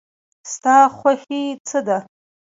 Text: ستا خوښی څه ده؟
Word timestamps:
ستا 0.53 0.75
خوښی 0.97 1.43
څه 1.67 1.79
ده؟ 1.87 1.97